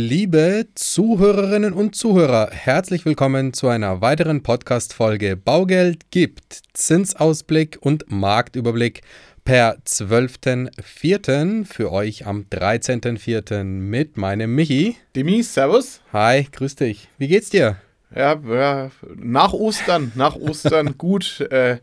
Liebe 0.00 0.68
Zuhörerinnen 0.76 1.72
und 1.72 1.96
Zuhörer, 1.96 2.50
herzlich 2.52 3.04
willkommen 3.04 3.52
zu 3.52 3.66
einer 3.66 4.00
weiteren 4.00 4.44
Podcast-Folge 4.44 5.36
Baugeld 5.36 6.12
gibt 6.12 6.60
Zinsausblick 6.72 7.78
und 7.80 8.08
Marktüberblick 8.08 9.00
per 9.44 9.76
12.04. 9.78 11.64
für 11.64 11.90
euch 11.90 12.28
am 12.28 12.46
13.04. 12.48 13.64
mit 13.64 14.16
meinem 14.16 14.54
Michi. 14.54 14.94
Demi, 15.16 15.42
servus. 15.42 16.00
Hi, 16.12 16.44
grüß 16.44 16.76
dich. 16.76 17.08
Wie 17.18 17.26
geht's 17.26 17.50
dir? 17.50 17.78
Ja, 18.14 18.38
ja 18.48 18.92
nach 19.16 19.52
Ostern, 19.52 20.12
nach 20.14 20.36
Ostern 20.36 20.94
gut. 20.98 21.40
Äh, 21.50 21.78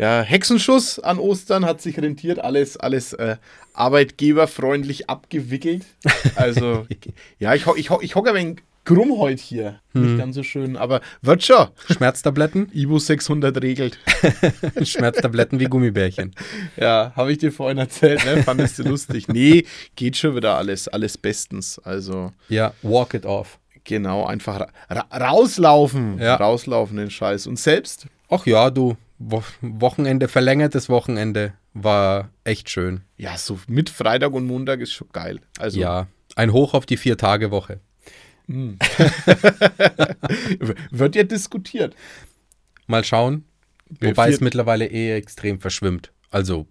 ja, 0.00 0.22
Hexenschuss 0.22 0.98
an 0.98 1.18
Ostern 1.18 1.66
hat 1.66 1.82
sich 1.82 1.98
rentiert, 1.98 2.38
alles, 2.38 2.78
alles 2.78 3.12
äh, 3.12 3.36
arbeitgeberfreundlich 3.74 5.10
abgewickelt. 5.10 5.84
Also, 6.36 6.86
ja, 7.38 7.54
ich, 7.54 7.66
ich, 7.76 7.90
ich 7.90 8.14
hocke 8.14 8.30
ein 8.30 8.34
wenig 8.34 8.56
krumm 8.86 9.18
heute 9.18 9.42
hier. 9.42 9.80
Hm. 9.92 10.02
Nicht 10.02 10.18
ganz 10.18 10.36
so 10.36 10.42
schön, 10.42 10.78
aber 10.78 11.02
wird 11.20 11.42
schon. 11.44 11.68
Schmerztabletten? 11.90 12.70
Ibu 12.72 12.98
600 12.98 13.62
regelt. 13.62 13.98
Schmerztabletten 14.82 15.60
wie 15.60 15.66
Gummibärchen. 15.66 16.34
Ja, 16.78 17.12
habe 17.14 17.32
ich 17.32 17.38
dir 17.38 17.52
vorhin 17.52 17.76
erzählt, 17.76 18.24
ne? 18.24 18.42
Fandest 18.42 18.78
du 18.78 18.84
lustig? 18.84 19.28
Nee, 19.28 19.66
geht 19.96 20.16
schon 20.16 20.34
wieder 20.34 20.56
alles, 20.56 20.88
alles 20.88 21.18
bestens. 21.18 21.78
Also. 21.78 22.32
Ja, 22.48 22.72
walk 22.80 23.12
it 23.12 23.26
off. 23.26 23.58
Genau, 23.84 24.24
einfach 24.24 24.66
ra 24.88 25.04
rauslaufen. 25.12 26.18
Ja. 26.18 26.36
Rauslaufen, 26.36 26.96
den 26.96 27.10
Scheiß. 27.10 27.46
Und 27.46 27.58
selbst? 27.58 28.06
Ach 28.30 28.46
ja, 28.46 28.70
du, 28.70 28.96
Wochenende, 29.20 30.28
verlängertes 30.28 30.88
Wochenende 30.88 31.52
war 31.74 32.30
echt 32.42 32.70
schön. 32.70 33.02
Ja, 33.18 33.36
so 33.36 33.60
mit 33.68 33.90
Freitag 33.90 34.32
und 34.32 34.46
Montag 34.46 34.80
ist 34.80 34.92
schon 34.92 35.10
geil. 35.12 35.40
Also 35.58 35.78
ja, 35.78 36.06
ein 36.36 36.54
Hoch 36.54 36.72
auf 36.72 36.86
die 36.86 36.96
Vier-Tage-Woche. 36.96 37.80
Mm. 38.46 38.70
Wird 40.90 41.16
ja 41.16 41.24
diskutiert. 41.24 41.94
Mal 42.86 43.04
schauen. 43.04 43.44
Wobei 44.00 44.26
Vier 44.26 44.34
es 44.34 44.40
mittlerweile 44.40 44.86
eh 44.86 45.14
extrem 45.14 45.60
verschwimmt. 45.60 46.12
Also 46.30 46.66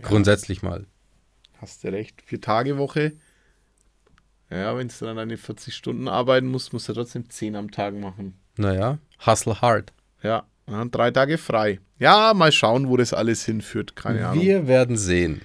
ja. 0.00 0.08
grundsätzlich 0.08 0.62
mal. 0.62 0.86
Hast 1.58 1.84
du 1.84 1.92
recht. 1.92 2.22
Vier-Tage-Woche. 2.22 3.12
Ja, 4.50 4.76
wenn 4.76 4.88
du 4.88 5.04
dann 5.04 5.18
eine 5.18 5.36
40 5.36 5.76
Stunden 5.76 6.08
arbeiten 6.08 6.48
musst, 6.48 6.72
musst 6.72 6.88
du 6.88 6.92
trotzdem 6.92 7.30
10 7.30 7.54
am 7.54 7.70
Tag 7.70 7.94
machen. 7.94 8.34
Naja, 8.56 8.98
hustle 9.24 9.62
hard. 9.62 9.92
Ja, 10.22 10.44
ja, 10.72 10.84
drei 10.86 11.10
Tage 11.10 11.38
frei. 11.38 11.80
Ja, 11.98 12.32
mal 12.34 12.50
schauen, 12.50 12.88
wo 12.88 12.96
das 12.96 13.12
alles 13.12 13.44
hinführt. 13.44 13.94
Keine 13.94 14.26
Ahnung. 14.26 14.42
Wir 14.42 14.66
werden 14.66 14.96
sehen. 14.96 15.42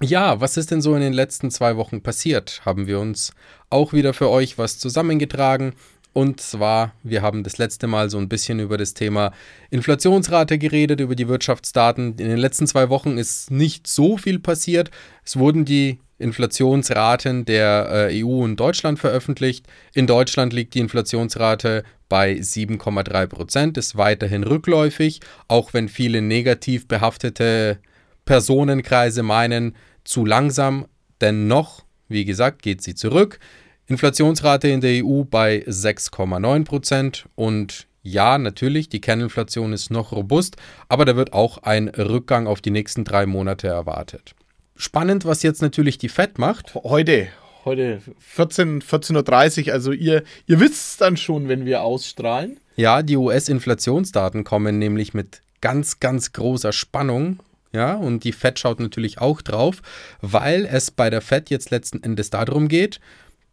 Ja, 0.00 0.40
was 0.40 0.56
ist 0.56 0.70
denn 0.70 0.82
so 0.82 0.94
in 0.94 1.00
den 1.00 1.12
letzten 1.12 1.50
zwei 1.50 1.76
Wochen 1.76 2.02
passiert? 2.02 2.62
Haben 2.64 2.86
wir 2.86 3.00
uns 3.00 3.32
auch 3.70 3.92
wieder 3.92 4.14
für 4.14 4.28
euch 4.28 4.58
was 4.58 4.78
zusammengetragen. 4.78 5.74
Und 6.12 6.40
zwar, 6.40 6.94
wir 7.02 7.22
haben 7.22 7.42
das 7.42 7.58
letzte 7.58 7.86
Mal 7.86 8.08
so 8.08 8.18
ein 8.18 8.28
bisschen 8.28 8.60
über 8.60 8.78
das 8.78 8.94
Thema 8.94 9.32
Inflationsrate 9.70 10.58
geredet, 10.58 11.00
über 11.00 11.14
die 11.14 11.28
Wirtschaftsdaten. 11.28 12.10
In 12.18 12.28
den 12.28 12.38
letzten 12.38 12.66
zwei 12.66 12.88
Wochen 12.88 13.18
ist 13.18 13.50
nicht 13.50 13.86
so 13.86 14.16
viel 14.16 14.38
passiert. 14.38 14.90
Es 15.24 15.36
wurden 15.36 15.64
die 15.64 15.98
Inflationsraten 16.18 17.44
der 17.44 18.08
äh, 18.10 18.24
EU 18.24 18.42
und 18.42 18.58
Deutschland 18.58 18.98
veröffentlicht. 18.98 19.66
In 19.94 20.06
Deutschland 20.06 20.52
liegt 20.52 20.74
die 20.74 20.80
Inflationsrate 20.80 21.84
bei 22.08 22.32
7,3 22.32 23.26
Prozent, 23.26 23.78
ist 23.78 23.96
weiterhin 23.96 24.44
rückläufig, 24.44 25.20
auch 25.48 25.74
wenn 25.74 25.88
viele 25.88 26.22
negativ 26.22 26.88
behaftete 26.88 27.78
Personenkreise 28.24 29.22
meinen, 29.22 29.76
zu 30.04 30.24
langsam. 30.24 30.86
Dennoch, 31.20 31.84
wie 32.08 32.24
gesagt, 32.24 32.62
geht 32.62 32.82
sie 32.82 32.94
zurück. 32.94 33.38
Inflationsrate 33.86 34.68
in 34.68 34.80
der 34.80 35.04
EU 35.04 35.22
bei 35.24 35.64
6,9 35.66 36.64
Prozent 36.64 37.26
und 37.34 37.86
ja, 38.02 38.38
natürlich, 38.38 38.88
die 38.88 39.00
Kerninflation 39.00 39.72
ist 39.72 39.90
noch 39.90 40.12
robust, 40.12 40.56
aber 40.88 41.04
da 41.04 41.16
wird 41.16 41.32
auch 41.32 41.58
ein 41.64 41.88
Rückgang 41.88 42.46
auf 42.46 42.60
die 42.60 42.70
nächsten 42.70 43.04
drei 43.04 43.26
Monate 43.26 43.66
erwartet. 43.66 44.36
Spannend, 44.76 45.24
was 45.24 45.42
jetzt 45.42 45.62
natürlich 45.62 45.98
die 45.98 46.08
FED 46.08 46.38
macht. 46.38 46.74
Heute, 46.74 47.28
heute 47.64 48.00
14, 48.18 48.82
14.30 48.82 49.68
Uhr, 49.68 49.72
also 49.72 49.92
ihr, 49.92 50.22
ihr 50.46 50.60
wisst 50.60 50.74
es 50.74 50.96
dann 50.98 51.16
schon, 51.16 51.48
wenn 51.48 51.64
wir 51.64 51.82
ausstrahlen. 51.82 52.60
Ja, 52.76 53.02
die 53.02 53.16
US-Inflationsdaten 53.16 54.44
kommen 54.44 54.78
nämlich 54.78 55.14
mit 55.14 55.40
ganz, 55.62 55.98
ganz 55.98 56.32
großer 56.32 56.72
Spannung. 56.72 57.40
Ja, 57.72 57.94
und 57.94 58.24
die 58.24 58.32
FED 58.32 58.58
schaut 58.58 58.80
natürlich 58.80 59.18
auch 59.18 59.42
drauf, 59.42 59.82
weil 60.20 60.66
es 60.66 60.90
bei 60.90 61.10
der 61.10 61.20
FED 61.20 61.50
jetzt 61.50 61.70
letzten 61.70 62.02
Endes 62.02 62.30
darum 62.30 62.68
geht, 62.68 63.00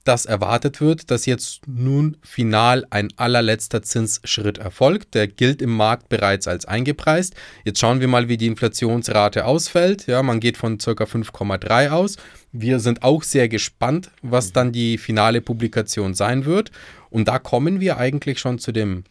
dass 0.03 0.25
erwartet 0.25 0.81
wird, 0.81 1.11
dass 1.11 1.25
jetzt 1.25 1.61
nun 1.65 2.17
final 2.21 2.85
ein 2.89 3.09
allerletzter 3.15 3.81
Zinsschritt 3.81 4.57
erfolgt. 4.57 5.15
Der 5.15 5.27
gilt 5.27 5.61
im 5.61 5.75
Markt 5.75 6.09
bereits 6.09 6.47
als 6.47 6.65
eingepreist. 6.65 7.35
Jetzt 7.63 7.79
schauen 7.79 8.01
wir 8.01 8.09
mal, 8.09 8.27
wie 8.27 8.37
die 8.37 8.47
Inflationsrate 8.47 9.45
ausfällt. 9.45 10.07
Ja, 10.07 10.21
man 10.21 10.41
geht 10.41 10.57
von 10.57 10.77
ca. 10.77 10.91
5,3 10.91 11.89
aus. 11.89 12.17
Wir 12.51 12.79
sind 12.79 13.03
auch 13.03 13.23
sehr 13.23 13.47
gespannt, 13.47 14.11
was 14.21 14.51
dann 14.51 14.73
die 14.73 14.97
finale 14.97 15.41
Publikation 15.41 16.13
sein 16.13 16.45
wird. 16.45 16.71
Und 17.09 17.27
da 17.29 17.39
kommen 17.39 17.79
wir 17.79 17.97
eigentlich 17.97 18.39
schon 18.39 18.59
zu 18.59 18.71
dem 18.71 19.05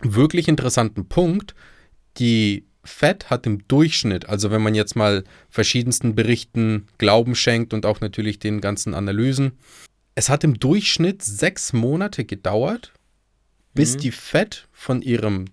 wirklich 0.00 0.48
interessanten 0.48 1.08
Punkt. 1.08 1.54
Die 2.18 2.66
Fed 2.82 3.30
hat 3.30 3.46
im 3.46 3.66
Durchschnitt, 3.68 4.28
also 4.28 4.50
wenn 4.50 4.62
man 4.62 4.74
jetzt 4.74 4.96
mal 4.96 5.24
verschiedensten 5.50 6.14
Berichten 6.14 6.86
Glauben 6.98 7.34
schenkt 7.34 7.74
und 7.74 7.84
auch 7.84 8.00
natürlich 8.00 8.38
den 8.38 8.60
ganzen 8.60 8.94
Analysen, 8.94 9.52
es 10.16 10.30
hat 10.30 10.42
im 10.42 10.58
Durchschnitt 10.58 11.22
sechs 11.22 11.72
Monate 11.72 12.24
gedauert, 12.24 12.92
bis 13.74 13.94
mhm. 13.94 13.98
die 14.00 14.10
Fed 14.10 14.66
von 14.72 15.02
ihrem 15.02 15.44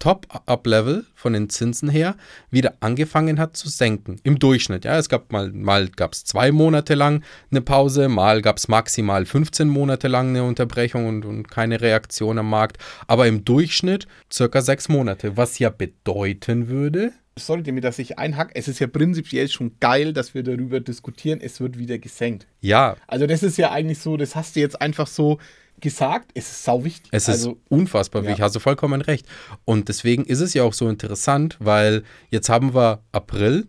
Top-Up-Level 0.00 1.06
von 1.14 1.32
den 1.32 1.48
Zinsen 1.48 1.88
her 1.88 2.16
wieder 2.50 2.74
angefangen 2.80 3.38
hat 3.38 3.56
zu 3.56 3.68
senken. 3.68 4.20
Im 4.24 4.40
Durchschnitt. 4.40 4.84
Ja, 4.84 4.98
es 4.98 5.08
gab 5.08 5.30
mal, 5.30 5.52
mal 5.52 5.86
gab 5.86 6.14
es 6.14 6.24
zwei 6.24 6.50
Monate 6.50 6.94
lang 6.94 7.22
eine 7.52 7.60
Pause, 7.60 8.08
mal 8.08 8.42
gab 8.42 8.56
es 8.56 8.66
maximal 8.66 9.24
15 9.24 9.68
Monate 9.68 10.08
lang 10.08 10.30
eine 10.30 10.42
Unterbrechung 10.42 11.06
und, 11.06 11.24
und 11.24 11.48
keine 11.48 11.80
Reaktion 11.80 12.38
am 12.38 12.50
Markt. 12.50 12.78
Aber 13.06 13.28
im 13.28 13.44
Durchschnitt 13.44 14.08
circa 14.30 14.60
sechs 14.60 14.88
Monate, 14.88 15.36
was 15.36 15.60
ja 15.60 15.70
bedeuten 15.70 16.66
würde, 16.66 17.12
sorry, 17.38 17.62
damit 17.62 17.84
dass 17.84 17.98
ich 17.98 18.18
einhack, 18.18 18.50
es 18.54 18.68
ist 18.68 18.78
ja 18.78 18.86
prinzipiell 18.86 19.48
schon 19.48 19.78
geil, 19.80 20.12
dass 20.12 20.34
wir 20.34 20.42
darüber 20.42 20.80
diskutieren, 20.80 21.40
es 21.40 21.60
wird 21.60 21.78
wieder 21.78 21.98
gesenkt. 21.98 22.46
Ja. 22.60 22.96
Also 23.06 23.26
das 23.26 23.42
ist 23.42 23.58
ja 23.58 23.70
eigentlich 23.70 23.98
so, 23.98 24.16
das 24.16 24.36
hast 24.36 24.56
du 24.56 24.60
jetzt 24.60 24.80
einfach 24.80 25.06
so 25.06 25.38
gesagt, 25.80 26.30
es 26.34 26.50
ist 26.50 26.64
sau 26.64 26.84
wichtig. 26.84 27.10
Es 27.12 27.28
also, 27.28 27.52
ist 27.52 27.58
unfassbar 27.68 28.22
wichtig, 28.22 28.38
ja. 28.38 28.44
hast 28.44 28.54
du 28.54 28.60
vollkommen 28.60 29.00
recht. 29.00 29.26
Und 29.64 29.88
deswegen 29.88 30.24
ist 30.24 30.40
es 30.40 30.54
ja 30.54 30.62
auch 30.62 30.74
so 30.74 30.88
interessant, 30.88 31.56
weil 31.60 32.04
jetzt 32.30 32.48
haben 32.48 32.74
wir 32.74 33.02
April, 33.12 33.66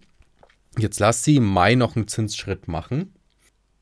jetzt 0.78 1.00
lass 1.00 1.24
sie 1.24 1.38
im 1.38 1.46
Mai 1.46 1.76
noch 1.76 1.96
einen 1.96 2.08
Zinsschritt 2.08 2.68
machen 2.68 3.14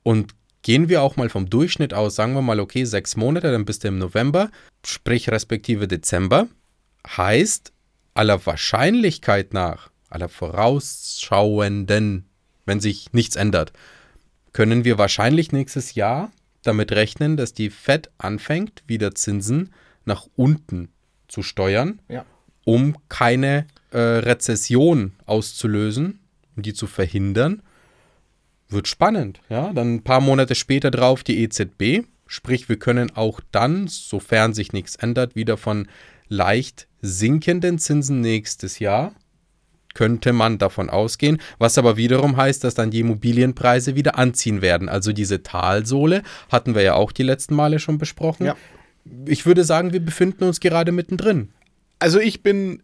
und 0.03 0.33
gehen 0.61 0.89
wir 0.89 1.01
auch 1.01 1.15
mal 1.15 1.29
vom 1.29 1.49
Durchschnitt 1.49 1.93
aus, 1.93 2.15
sagen 2.15 2.33
wir 2.33 2.41
mal, 2.41 2.59
okay, 2.59 2.85
sechs 2.85 3.15
Monate, 3.15 3.51
dann 3.51 3.65
bist 3.65 3.83
du 3.83 3.87
im 3.87 3.97
November, 3.97 4.51
sprich 4.85 5.29
respektive 5.29 5.87
Dezember, 5.87 6.47
heißt, 7.07 7.73
aller 8.13 8.45
Wahrscheinlichkeit 8.45 9.53
nach, 9.53 9.91
aller 10.09 10.29
vorausschauenden, 10.29 12.25
wenn 12.65 12.79
sich 12.79 13.13
nichts 13.13 13.35
ändert, 13.35 13.73
können 14.53 14.83
wir 14.83 14.97
wahrscheinlich 14.97 15.51
nächstes 15.51 15.95
Jahr 15.95 16.31
damit 16.63 16.91
rechnen, 16.91 17.37
dass 17.37 17.53
die 17.53 17.69
Fed 17.69 18.11
anfängt, 18.17 18.83
wieder 18.87 19.15
Zinsen 19.15 19.73
nach 20.05 20.27
unten 20.35 20.89
zu 21.27 21.41
steuern, 21.41 22.01
ja. 22.09 22.25
um 22.65 22.97
keine 23.09 23.67
äh, 23.91 23.97
Rezession 23.97 25.13
auszulösen, 25.25 26.19
um 26.55 26.63
die 26.63 26.73
zu 26.73 26.87
verhindern. 26.87 27.61
Wird 28.67 28.87
spannend, 28.87 29.41
ja. 29.49 29.73
Dann 29.73 29.95
ein 29.95 30.03
paar 30.03 30.21
Monate 30.21 30.55
später 30.55 30.91
drauf 30.91 31.23
die 31.23 31.41
EZB, 31.43 32.05
sprich, 32.27 32.69
wir 32.69 32.79
können 32.79 33.15
auch 33.15 33.41
dann, 33.51 33.87
sofern 33.87 34.53
sich 34.53 34.71
nichts 34.71 34.95
ändert, 34.95 35.35
wieder 35.35 35.57
von 35.57 35.87
leicht 36.29 36.87
sinkenden 37.01 37.79
Zinsen 37.79 38.21
nächstes 38.21 38.79
Jahr 38.79 39.13
könnte 39.93 40.33
man 40.33 40.57
davon 40.57 40.89
ausgehen, 40.89 41.41
was 41.57 41.77
aber 41.77 41.97
wiederum 41.97 42.37
heißt, 42.37 42.63
dass 42.63 42.75
dann 42.75 42.91
die 42.91 43.01
Immobilienpreise 43.01 43.95
wieder 43.95 44.17
anziehen 44.17 44.61
werden. 44.61 44.87
Also 44.87 45.11
diese 45.11 45.43
Talsohle 45.43 46.23
hatten 46.49 46.75
wir 46.75 46.81
ja 46.81 46.93
auch 46.93 47.11
die 47.11 47.23
letzten 47.23 47.55
Male 47.55 47.79
schon 47.79 47.97
besprochen. 47.97 48.45
Ja. 48.45 48.55
Ich 49.25 49.45
würde 49.45 49.63
sagen, 49.63 49.93
wir 49.93 49.99
befinden 49.99 50.45
uns 50.45 50.59
gerade 50.59 50.91
mittendrin. 50.91 51.49
Also 51.99 52.19
ich 52.19 52.41
bin 52.41 52.83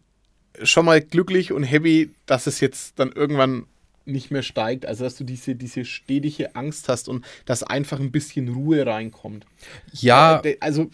schon 0.62 0.84
mal 0.84 1.00
glücklich 1.00 1.52
und 1.52 1.62
happy, 1.62 2.10
dass 2.26 2.46
es 2.46 2.60
jetzt 2.60 2.98
dann 2.98 3.12
irgendwann 3.12 3.64
nicht 4.04 4.30
mehr 4.30 4.42
steigt, 4.42 4.86
also 4.86 5.04
dass 5.04 5.16
du 5.16 5.24
diese, 5.24 5.54
diese 5.54 5.84
stetige 5.84 6.56
Angst 6.56 6.88
hast 6.88 7.08
und 7.08 7.24
dass 7.44 7.62
einfach 7.62 8.00
ein 8.00 8.10
bisschen 8.10 8.48
Ruhe 8.48 8.84
reinkommt. 8.84 9.46
Ja. 9.92 10.42
Also 10.60 10.90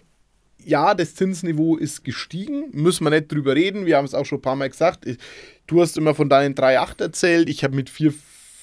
ja, 0.65 0.95
das 0.95 1.15
Zinsniveau 1.15 1.77
ist 1.77 2.05
gestiegen, 2.05 2.65
müssen 2.73 3.05
wir 3.05 3.11
nicht 3.11 3.31
drüber 3.33 3.55
reden. 3.55 3.87
Wir 3.87 3.97
haben 3.97 4.05
es 4.05 4.15
auch 4.15 4.25
schon 4.27 4.39
ein 4.39 4.43
paar 4.43 4.57
Mal 4.57 4.71
gesagt. 4.71 5.07
Du 5.67 5.81
hast 5.81 5.97
immer 5.97 6.15
von 6.15 6.29
deinen 6.29 6.55
3,8 6.55 7.01
erzählt. 7.03 7.49
Ich 7.49 7.65
habe 7.65 7.75
mit 7.77 7.91
4, 7.91 8.13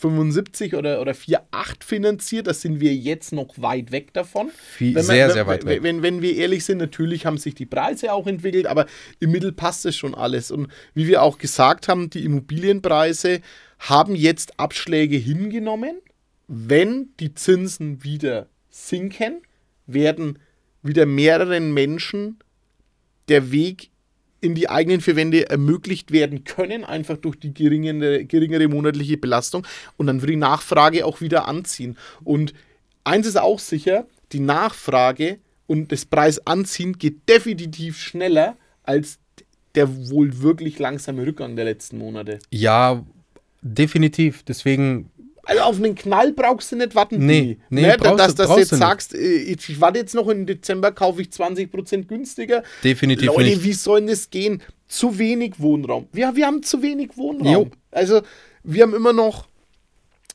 4,75 0.02 0.76
oder, 0.76 1.00
oder 1.02 1.12
4,8 1.14 1.84
finanziert. 1.86 2.48
Da 2.48 2.54
sind 2.54 2.80
wir 2.80 2.94
jetzt 2.96 3.32
noch 3.34 3.54
weit 3.62 3.92
weg 3.92 4.14
davon. 4.14 4.50
Viel, 4.76 4.94
man- 4.94 5.04
sehr, 5.04 5.28
wenn- 5.28 5.34
sehr 5.34 5.48
weit 5.48 5.66
weg. 5.66 5.84
Wenn, 5.84 6.02
wenn 6.02 6.22
wir 6.22 6.36
ehrlich 6.36 6.66
sind, 6.66 6.80
natürlich 6.80 7.26
haben 7.26 7.38
sich 7.38 7.54
die 7.56 7.66
Preise 7.68 8.12
auch 8.14 8.26
entwickelt, 8.28 8.66
aber 8.66 8.88
im 9.20 9.32
Mittel 9.32 9.52
passt 9.52 9.86
es 9.86 9.96
schon 9.96 10.16
alles. 10.16 10.50
Und 10.52 10.70
wie 10.96 11.08
wir 11.08 11.22
auch 11.22 11.38
gesagt 11.38 11.88
haben, 11.88 12.10
die 12.10 12.24
Immobilienpreise 12.26 13.42
haben 13.80 14.16
jetzt 14.16 14.60
Abschläge 14.60 15.18
hingenommen. 15.18 15.96
Wenn 16.48 17.10
die 17.20 17.34
Zinsen 17.34 18.04
wieder 18.04 18.48
sinken, 18.70 19.42
werden 19.88 20.40
wieder 20.84 21.06
mehreren 21.06 21.74
Menschen 21.74 22.40
der 23.28 23.52
Weg 23.52 23.90
in 24.42 24.56
die 24.56 24.70
eigenen 24.70 25.02
vier 25.02 25.16
Wände 25.16 25.50
ermöglicht 25.50 26.12
werden 26.12 26.44
können, 26.44 26.84
einfach 26.84 27.18
durch 27.18 27.40
die 27.40 27.54
geringere, 27.54 28.26
geringere 28.26 28.68
monatliche 28.68 29.18
Belastung. 29.18 29.66
Und 29.98 30.08
dann 30.08 30.22
wird 30.22 30.32
die 30.32 30.36
Nachfrage 30.36 31.06
auch 31.06 31.22
wieder 31.22 31.48
anziehen. 31.48 31.96
Und 32.24 32.54
eins 33.04 33.28
ist 33.28 33.40
auch 33.40 33.60
sicher, 33.60 34.08
die 34.32 34.40
Nachfrage 34.40 35.38
und 35.68 35.92
das 35.92 36.06
Preisanziehen 36.06 36.98
geht 36.98 37.30
definitiv 37.30 38.00
schneller 38.00 38.58
als 38.84 39.20
der 39.76 40.10
wohl 40.10 40.42
wirklich 40.42 40.80
langsame 40.80 41.26
Rückgang 41.26 41.56
der 41.56 41.66
letzten 41.66 41.98
Monate. 41.98 42.40
Ja, 42.50 43.06
definitiv. 43.62 44.44
Deswegen, 44.44 45.11
Also 45.44 45.62
auf 45.64 45.78
einen 45.78 45.96
Knall 45.96 46.34
brauchst 46.34 46.72
du 46.72 46.76
nicht 46.76 46.94
warten. 46.96 47.26
Nee, 47.26 47.58
nee, 47.70 47.82
ne, 47.82 47.96
brauchst 47.98 48.20
dass 48.20 48.36
du- 48.36 48.44
dass 48.44 48.50
du 48.54 48.60
jetzt 48.60 48.72
nicht. 48.72 48.80
sagst, 48.80 49.16
äh, 49.16 49.18
ich 49.38 49.82
warte 49.82 50.00
jetzt 50.00 50.14
noch 50.16 50.28
im 50.28 50.46
Dezember, 50.46 50.92
kaufe 50.92 51.22
ich 51.22 51.30
20% 51.32 52.08
günstiger. 52.08 52.64
definitiv 52.84 53.28
Leute, 53.28 53.44
nicht. 53.50 53.64
wie 53.64 53.74
soll 53.74 54.06
das 54.06 54.30
gehen? 54.30 54.62
Zu 54.88 55.18
wenig 55.18 55.54
Wohnraum. 55.60 56.08
Ja, 56.14 56.36
wir 56.36 56.46
haben 56.46 56.62
zu 56.64 56.82
wenig 56.82 57.18
Wohnraum. 57.18 57.54
Jo. 57.54 57.72
Also, 57.92 58.22
wir 58.64 58.84
haben 58.84 58.94
immer 58.94 59.14
noch 59.14 59.48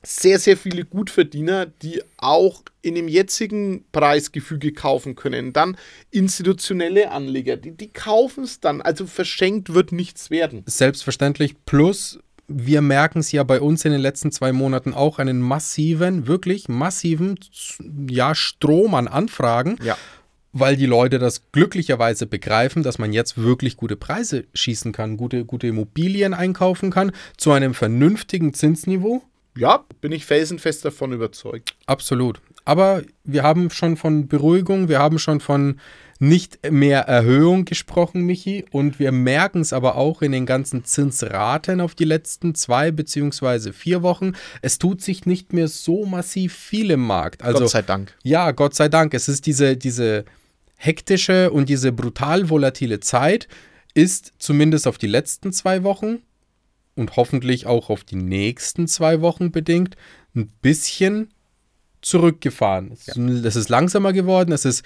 sehr, 0.02 0.38
sehr 0.38 0.56
viele 0.56 0.84
Gutverdiener, 0.84 1.66
die 1.66 2.00
auch 2.16 2.62
in 2.80 2.94
dem 2.94 3.08
jetzigen 3.08 3.84
Preisgefüge 3.92 4.72
kaufen 4.72 5.14
können. 5.16 5.52
Dann 5.52 5.76
institutionelle 6.10 7.10
Anleger, 7.10 7.56
die, 7.56 7.72
die 7.72 7.88
kaufen 7.88 8.44
es 8.44 8.60
dann. 8.60 8.80
Also 8.82 9.06
verschenkt 9.06 9.74
wird 9.74 9.92
nichts 9.92 10.30
werden. 10.30 10.62
Selbstverständlich. 10.66 11.54
Plus, 11.64 12.18
wir 12.48 12.80
merken 12.80 13.18
es 13.20 13.32
ja 13.32 13.42
bei 13.42 13.60
uns 13.60 13.84
in 13.84 13.92
den 13.92 14.00
letzten 14.00 14.30
zwei 14.32 14.52
Monaten 14.52 14.94
auch 14.94 15.18
einen 15.18 15.40
massiven, 15.40 16.26
wirklich 16.26 16.68
massiven 16.68 17.38
ja, 18.08 18.34
Strom 18.34 18.94
an 18.94 19.08
Anfragen, 19.08 19.76
Ja. 19.82 19.96
weil 20.52 20.76
die 20.76 20.86
Leute 20.86 21.18
das 21.18 21.50
glücklicherweise 21.52 22.26
begreifen, 22.26 22.82
dass 22.82 22.98
man 22.98 23.12
jetzt 23.12 23.36
wirklich 23.36 23.76
gute 23.76 23.96
Preise 23.96 24.44
schießen 24.54 24.92
kann, 24.92 25.16
gute, 25.16 25.44
gute 25.44 25.66
Immobilien 25.66 26.34
einkaufen 26.34 26.90
kann, 26.90 27.12
zu 27.36 27.52
einem 27.52 27.74
vernünftigen 27.74 28.54
Zinsniveau. 28.54 29.22
Ja, 29.56 29.84
bin 30.00 30.12
ich 30.12 30.26
felsenfest 30.26 30.84
davon 30.84 31.12
überzeugt. 31.12 31.74
Absolut. 31.86 32.40
Aber 32.64 33.02
wir 33.24 33.42
haben 33.42 33.70
schon 33.70 33.96
von 33.96 34.28
Beruhigung, 34.28 34.88
wir 34.88 34.98
haben 34.98 35.18
schon 35.18 35.40
von 35.40 35.80
nicht 36.18 36.70
mehr 36.70 37.00
Erhöhung 37.02 37.64
gesprochen, 37.66 38.22
Michi. 38.22 38.64
Und 38.70 38.98
wir 38.98 39.12
merken 39.12 39.60
es 39.60 39.72
aber 39.72 39.96
auch 39.96 40.22
in 40.22 40.32
den 40.32 40.46
ganzen 40.46 40.84
Zinsraten 40.84 41.80
auf 41.80 41.94
die 41.94 42.04
letzten 42.04 42.54
zwei 42.54 42.90
beziehungsweise 42.90 43.72
vier 43.72 44.02
Wochen. 44.02 44.32
Es 44.62 44.78
tut 44.78 45.02
sich 45.02 45.26
nicht 45.26 45.52
mehr 45.52 45.68
so 45.68 46.06
massiv 46.06 46.54
viel 46.54 46.90
im 46.90 47.00
Markt. 47.06 47.42
Also, 47.42 47.60
Gott 47.60 47.70
sei 47.70 47.82
Dank. 47.82 48.14
ja, 48.22 48.50
Gott 48.52 48.74
sei 48.74 48.88
Dank. 48.88 49.12
Es 49.14 49.28
ist 49.28 49.46
diese, 49.46 49.76
diese 49.76 50.24
hektische 50.76 51.50
und 51.50 51.68
diese 51.68 51.92
brutal 51.92 52.48
volatile 52.50 53.00
Zeit 53.00 53.48
ist 53.94 54.32
zumindest 54.38 54.86
auf 54.86 54.98
die 54.98 55.06
letzten 55.06 55.52
zwei 55.52 55.82
Wochen 55.82 56.18
und 56.96 57.16
hoffentlich 57.16 57.66
auch 57.66 57.88
auf 57.90 58.04
die 58.04 58.16
nächsten 58.16 58.86
zwei 58.88 59.20
Wochen 59.20 59.50
bedingt 59.50 59.96
ein 60.34 60.48
bisschen 60.62 61.28
zurückgefahren. 62.02 62.92
Es 62.92 63.08
ist- 63.08 63.16
Es 63.44 63.56
ist 63.56 63.68
langsamer 63.68 64.12
geworden, 64.12 64.52
es 64.52 64.64
ist 64.64 64.84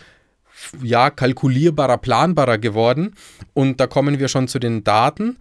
ja 0.82 1.10
kalkulierbarer, 1.10 1.98
planbarer 1.98 2.58
geworden 2.58 3.14
und 3.54 3.80
da 3.80 3.86
kommen 3.86 4.18
wir 4.18 4.28
schon 4.28 4.48
zu 4.48 4.58
den 4.58 4.84
Daten. 4.84 5.38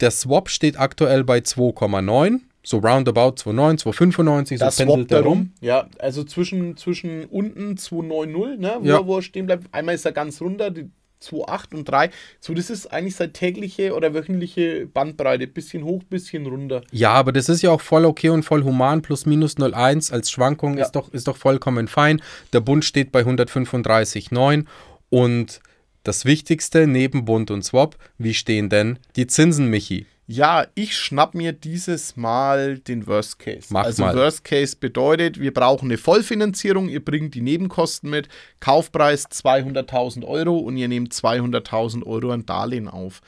Der 0.00 0.10
Swap 0.10 0.48
steht 0.48 0.78
aktuell 0.78 1.22
bei 1.24 1.38
2,9, 1.38 2.40
so 2.64 2.78
roundabout 2.78 3.36
2,9, 3.36 3.82
2,95, 3.82 4.48
so 4.58 4.64
Das 4.64 4.76
pendelt 4.76 4.98
swappt 4.98 5.12
er 5.12 5.22
darum. 5.22 5.52
Ja, 5.60 5.86
also 5.98 6.24
zwischen, 6.24 6.76
zwischen 6.76 7.24
unten 7.26 7.76
290, 7.76 8.58
ne, 8.60 8.76
wo, 8.80 8.86
Ja. 8.86 9.06
wo 9.06 9.16
er 9.18 9.22
stehen 9.22 9.46
bleibt. 9.46 9.66
Einmal 9.72 9.94
ist 9.94 10.04
er 10.06 10.12
ganz 10.12 10.40
runter, 10.40 10.70
die 10.70 10.90
2,8 11.22 11.74
und 11.74 11.84
3. 11.88 12.10
So, 12.40 12.54
das 12.54 12.70
ist 12.70 12.86
eigentlich 12.92 13.16
seine 13.16 13.32
tägliche 13.32 13.94
oder 13.94 14.12
wöchentliche 14.14 14.86
Bandbreite. 14.86 15.46
Bisschen 15.46 15.84
hoch, 15.84 16.02
bisschen 16.04 16.46
runter. 16.46 16.82
Ja, 16.90 17.12
aber 17.12 17.32
das 17.32 17.48
ist 17.48 17.62
ja 17.62 17.70
auch 17.70 17.80
voll 17.80 18.04
okay 18.04 18.30
und 18.30 18.42
voll 18.42 18.64
human. 18.64 19.02
Plus 19.02 19.26
minus 19.26 19.56
0,1 19.56 20.12
als 20.12 20.30
Schwankung 20.30 20.76
Ja. 20.78 20.84
ist, 20.84 20.92
doch, 20.92 21.12
ist 21.12 21.28
doch 21.28 21.36
vollkommen 21.36 21.88
fein. 21.88 22.20
Der 22.52 22.60
Bund 22.60 22.84
steht 22.84 23.12
bei 23.12 23.20
135,9 23.22 24.64
und 25.10 25.60
das 26.04 26.24
Wichtigste 26.24 26.86
neben 26.86 27.24
Bund 27.24 27.50
und 27.50 27.64
Swap, 27.64 27.96
wie 28.18 28.34
stehen 28.34 28.68
denn 28.68 28.98
die 29.16 29.26
Zinsen, 29.28 29.66
Michi? 29.68 30.06
Ja, 30.26 30.66
ich 30.74 30.96
schnapp 30.96 31.34
mir 31.34 31.52
dieses 31.52 32.16
Mal 32.16 32.78
den 32.78 33.06
Worst 33.06 33.40
Case. 33.40 33.66
Mach 33.70 33.84
also 33.84 34.04
mal. 34.04 34.14
Worst 34.14 34.44
Case 34.44 34.76
bedeutet, 34.78 35.40
wir 35.40 35.52
brauchen 35.52 35.86
eine 35.86 35.98
Vollfinanzierung, 35.98 36.88
ihr 36.88 37.04
bringt 37.04 37.34
die 37.34 37.40
Nebenkosten 37.40 38.08
mit, 38.08 38.28
Kaufpreis 38.60 39.26
200.000 39.26 40.24
Euro 40.24 40.58
und 40.58 40.76
ihr 40.76 40.88
nehmt 40.88 41.12
200.000 41.12 42.06
Euro 42.06 42.30
an 42.30 42.46
Darlehen 42.46 42.88
auf. 42.88 43.20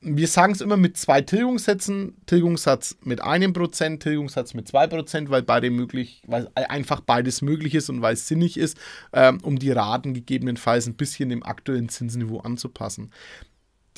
Wir 0.00 0.28
sagen 0.28 0.52
es 0.52 0.60
immer 0.60 0.76
mit 0.76 0.96
zwei 0.96 1.22
Tilgungssätzen, 1.22 2.14
Tilgungssatz 2.26 2.96
mit 3.02 3.20
einem 3.20 3.52
Prozent, 3.52 4.00
Tilgungssatz 4.00 4.54
mit 4.54 4.68
zwei 4.68 4.86
Prozent, 4.86 5.28
weil 5.28 5.42
beide 5.42 5.70
möglich, 5.70 6.22
weil 6.28 6.48
einfach 6.54 7.00
beides 7.00 7.42
möglich 7.42 7.74
ist 7.74 7.90
und 7.90 8.00
weil 8.00 8.14
es 8.14 8.28
sinnig 8.28 8.56
ist, 8.56 8.78
ähm, 9.12 9.40
um 9.42 9.58
die 9.58 9.72
Raten 9.72 10.14
gegebenenfalls 10.14 10.86
ein 10.86 10.94
bisschen 10.94 11.30
dem 11.30 11.42
aktuellen 11.42 11.88
Zinsniveau 11.88 12.38
anzupassen. 12.38 13.10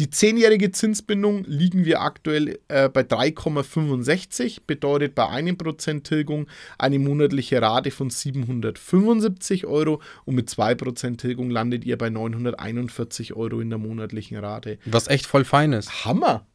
Die 0.00 0.08
zehnjährige 0.08 0.73
Zinsbindung 0.73 1.44
liegen 1.44 1.85
wir 1.85 2.00
aktuell 2.00 2.58
äh, 2.69 2.88
bei 2.88 3.02
3,65, 3.02 4.62
bedeutet 4.67 5.14
bei 5.14 5.29
einem 5.29 5.58
Prozent 5.58 6.06
Tilgung 6.06 6.47
eine 6.79 6.99
monatliche 6.99 7.61
Rate 7.61 7.91
von 7.91 8.08
775 8.08 9.67
Euro 9.67 10.00
und 10.25 10.37
mit 10.37 10.49
2% 10.49 11.19
Tilgung 11.19 11.50
landet 11.50 11.85
ihr 11.85 11.99
bei 11.99 12.08
941 12.08 13.35
Euro 13.35 13.61
in 13.61 13.69
der 13.69 13.79
monatlichen 13.79 14.38
Rate. 14.38 14.79
Was 14.87 15.06
echt 15.06 15.26
voll 15.26 15.44
fein 15.44 15.75
ist. 15.75 16.06
Hammer! 16.06 16.47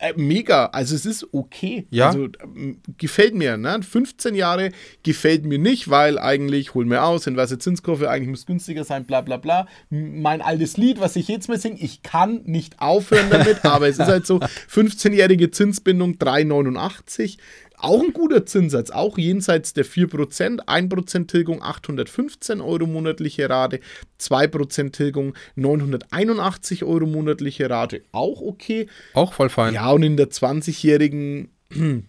Äh, 0.00 0.14
mega, 0.16 0.66
also 0.66 0.94
es 0.94 1.04
ist 1.04 1.28
okay. 1.32 1.86
Ja. 1.90 2.08
Also 2.08 2.28
ähm, 2.42 2.80
gefällt 2.96 3.34
mir, 3.34 3.58
ne? 3.58 3.80
15 3.82 4.34
Jahre 4.34 4.70
gefällt 5.02 5.44
mir 5.44 5.58
nicht, 5.58 5.90
weil 5.90 6.18
eigentlich, 6.18 6.72
hol 6.72 6.86
mir 6.86 7.02
aus, 7.02 7.26
inverse 7.26 7.58
Zinskurve, 7.58 8.08
eigentlich 8.08 8.30
muss 8.30 8.46
günstiger 8.46 8.84
sein, 8.84 9.04
bla 9.04 9.20
bla 9.20 9.36
bla. 9.36 9.68
Mein 9.90 10.40
altes 10.40 10.78
Lied, 10.78 11.00
was 11.00 11.16
ich 11.16 11.28
jetzt 11.28 11.48
mal 11.48 11.58
singe, 11.58 11.78
ich 11.80 12.02
kann 12.02 12.40
nicht 12.44 12.80
aufhören 12.80 13.28
damit, 13.28 13.62
aber 13.66 13.88
es 13.88 13.98
ist 13.98 14.08
halt 14.08 14.26
so, 14.26 14.38
15-jährige 14.38 15.50
Zinsbindung 15.50 16.14
3,89. 16.14 17.36
Auch 17.82 18.02
ein 18.02 18.12
guter 18.12 18.44
Zinssatz, 18.44 18.90
auch 18.90 19.16
jenseits 19.16 19.72
der 19.72 19.86
4%, 19.86 20.66
1% 20.66 21.26
Tilgung 21.26 21.62
815 21.62 22.60
Euro 22.60 22.86
monatliche 22.86 23.48
Rate, 23.48 23.80
2% 24.20 24.92
Tilgung 24.92 25.34
981 25.56 26.84
Euro 26.84 27.06
monatliche 27.06 27.70
Rate, 27.70 28.02
auch 28.12 28.42
okay. 28.42 28.86
Auch 29.14 29.32
voll 29.32 29.48
fein. 29.48 29.74
Ja, 29.74 29.90
und 29.90 30.02
in 30.02 30.18
der 30.18 30.30
20-jährigen, 30.30 31.48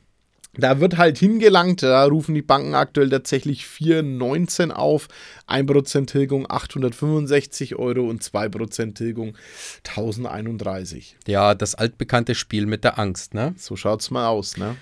da 0.58 0.82
wird 0.82 0.98
halt 0.98 1.18
hingelangt, 1.18 1.84
da 1.84 2.04
rufen 2.04 2.36
die 2.36 2.42
Banken 2.42 2.76
aktuell 2.76 3.10
tatsächlich 3.10 3.64
4,19 3.64 4.72
auf, 4.72 5.08
1% 5.48 6.08
Tilgung 6.08 6.52
865 6.52 7.78
Euro 7.78 8.10
und 8.10 8.22
2% 8.22 8.94
Tilgung 8.94 9.38
1031. 9.88 11.16
Ja, 11.28 11.56
das 11.56 11.76
altbekannte 11.76 12.36
Spiel 12.36 12.66
mit 12.66 12.84
der 12.84 13.00
Angst, 13.00 13.34
ne? 13.34 13.56
So 13.58 13.78
schaut's 13.78 14.12
mal 14.12 14.28
aus, 14.28 14.58
ne? 14.58 14.76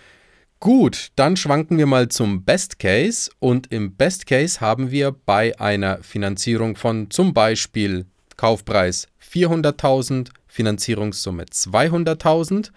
Gut, 0.62 1.12
dann 1.16 1.38
schwanken 1.38 1.78
wir 1.78 1.86
mal 1.86 2.10
zum 2.10 2.44
Best 2.44 2.80
Case 2.80 3.32
und 3.40 3.72
im 3.72 3.96
Best 3.96 4.26
Case 4.26 4.60
haben 4.60 4.92
wir 4.92 5.14
bei 5.14 5.58
einer 5.58 6.04
Finanzierung 6.04 6.76
von 6.76 7.10
zum 7.10 7.34
Beispiel 7.34 8.06
Kaufpreis 8.36 9.08
400.000, 9.24 10.32
Finanzierungssumme 10.48 11.46
200.000, 11.46 12.72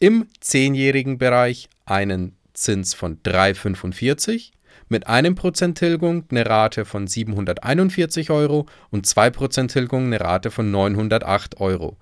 im 0.00 0.26
zehnjährigen 0.40 1.18
Bereich 1.18 1.68
einen 1.84 2.34
Zins 2.54 2.92
von 2.92 3.22
3,45, 3.22 4.50
mit 4.88 5.06
einem 5.06 5.36
Prozent 5.36 5.78
Tilgung 5.78 6.24
eine 6.28 6.44
Rate 6.44 6.84
von 6.84 7.06
741 7.06 8.30
Euro 8.30 8.66
und 8.90 9.06
2% 9.06 9.68
Tilgung 9.68 10.06
eine 10.06 10.20
Rate 10.20 10.50
von 10.50 10.72
908 10.72 11.60
Euro. 11.60 11.96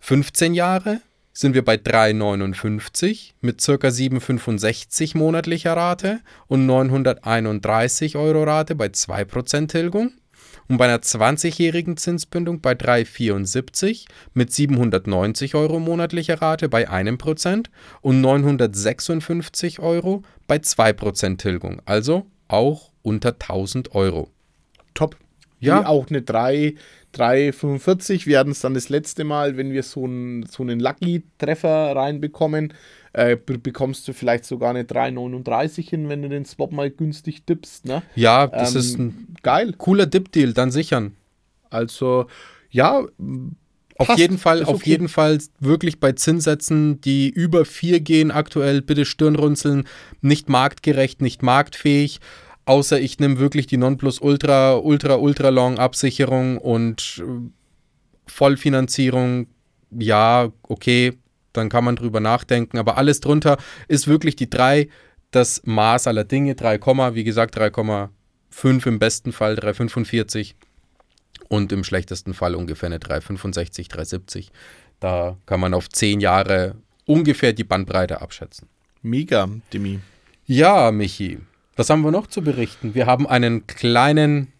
15 0.00 0.52
Jahre 0.52 1.00
sind 1.40 1.54
wir 1.54 1.64
bei 1.64 1.76
3,59 1.76 3.30
mit 3.40 3.64
ca. 3.64 3.72
7,65 3.72 5.16
monatlicher 5.16 5.74
Rate 5.74 6.20
und 6.48 6.66
931 6.66 8.16
Euro 8.16 8.42
Rate 8.42 8.74
bei 8.74 8.88
2% 8.88 9.68
Tilgung. 9.68 10.12
und 10.68 10.76
bei 10.76 10.84
einer 10.84 10.98
20-jährigen 10.98 11.96
Zinsbindung 11.96 12.60
bei 12.60 12.72
3,74 12.72 14.04
mit 14.34 14.52
790 14.52 15.54
Euro 15.54 15.80
monatlicher 15.80 16.42
Rate 16.42 16.68
bei 16.68 16.90
einem 16.90 17.16
Prozent 17.16 17.70
und 18.02 18.20
956 18.20 19.80
Euro 19.80 20.22
bei 20.46 20.56
2% 20.56 21.38
Tilgung. 21.38 21.80
Also 21.86 22.26
auch 22.48 22.92
unter 23.00 23.30
1000 23.30 23.94
Euro. 23.94 24.28
Top. 24.92 25.16
Ja. 25.60 25.82
Wie 25.82 25.86
auch 25.86 26.08
eine 26.08 26.22
3, 26.22 26.74
3,45. 27.14 28.26
Wir 28.26 28.38
hatten 28.38 28.50
es 28.50 28.60
dann 28.60 28.74
das 28.74 28.88
letzte 28.88 29.24
Mal, 29.24 29.56
wenn 29.56 29.72
wir 29.72 29.82
so 29.82 30.04
einen, 30.04 30.44
so 30.46 30.62
einen 30.62 30.80
Lucky-Treffer 30.80 31.94
reinbekommen, 31.94 32.72
äh, 33.12 33.36
be- 33.36 33.58
bekommst 33.58 34.06
du 34.08 34.12
vielleicht 34.12 34.44
sogar 34.44 34.70
eine 34.70 34.84
3,39 34.84 35.88
hin, 35.88 36.08
wenn 36.08 36.22
du 36.22 36.28
den 36.28 36.44
Swap 36.44 36.72
mal 36.72 36.90
günstig 36.90 37.42
tippst. 37.44 37.84
Ne? 37.84 38.02
Ja, 38.14 38.46
das 38.46 38.74
Ähm, 38.74 38.80
ist 38.80 38.98
ein 38.98 39.34
Geil. 39.42 39.74
cooler 39.76 40.06
Dip-Deal, 40.06 40.52
dann 40.52 40.70
sichern. 40.70 41.14
Also, 41.70 42.26
ja. 42.70 43.04
Auf 43.98 44.06
passt. 44.06 44.18
jeden 44.18 44.38
Fall, 44.38 44.60
Ist 44.60 44.68
auf 44.68 44.76
okay. 44.76 44.90
jeden 44.90 45.08
Fall 45.08 45.38
wirklich 45.58 46.00
bei 46.00 46.12
Zinssätzen, 46.12 47.02
die 47.02 47.28
über 47.28 47.66
4 47.66 48.00
gehen 48.00 48.30
aktuell, 48.30 48.80
bitte 48.80 49.04
Stirnrunzeln, 49.04 49.84
nicht 50.22 50.48
marktgerecht, 50.48 51.20
nicht 51.20 51.42
marktfähig. 51.42 52.18
Außer 52.64 53.00
ich 53.00 53.18
nehme 53.18 53.38
wirklich 53.38 53.66
die 53.66 53.76
Nonplusultra, 53.76 54.76
Ultra, 54.76 55.16
Ultra 55.16 55.48
Long 55.48 55.78
Absicherung 55.78 56.58
und 56.58 57.22
äh, 57.24 57.50
Vollfinanzierung. 58.26 59.48
Ja, 59.90 60.52
okay, 60.62 61.18
dann 61.52 61.68
kann 61.68 61.84
man 61.84 61.96
drüber 61.96 62.20
nachdenken. 62.20 62.78
Aber 62.78 62.96
alles 62.96 63.20
drunter 63.20 63.56
ist 63.88 64.06
wirklich 64.06 64.36
die 64.36 64.48
3, 64.48 64.88
das 65.30 65.62
Maß 65.64 66.06
aller 66.06 66.24
Dinge. 66.24 66.54
3, 66.54 66.80
wie 67.14 67.24
gesagt, 67.24 67.58
3,5 67.58 68.86
im 68.86 68.98
besten 68.98 69.32
Fall, 69.32 69.54
3,45 69.54 70.54
und 71.48 71.72
im 71.72 71.82
schlechtesten 71.82 72.34
Fall 72.34 72.54
ungefähr 72.54 72.86
eine 72.86 73.00
365, 73.00 73.88
370. 73.88 74.52
Da 75.00 75.36
kann 75.46 75.60
man 75.60 75.74
auf 75.74 75.88
10 75.88 76.20
Jahre 76.20 76.76
ungefähr 77.06 77.52
die 77.52 77.64
Bandbreite 77.64 78.20
abschätzen. 78.20 78.68
Mega, 79.02 79.48
Dimi. 79.72 79.98
Ja, 80.46 80.90
Michi, 80.92 81.38
was 81.80 81.88
haben 81.88 82.02
wir 82.02 82.10
noch 82.10 82.26
zu 82.26 82.42
berichten? 82.42 82.94
Wir 82.94 83.06
haben 83.06 83.26
einen 83.26 83.66
kleinen, 83.66 84.52